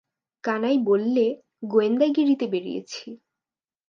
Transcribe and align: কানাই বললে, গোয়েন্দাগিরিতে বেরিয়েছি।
কানাই 0.43 0.77
বললে, 0.79 1.25
গোয়েন্দাগিরিতে 1.63 2.45
বেরিয়েছি। 2.47 3.05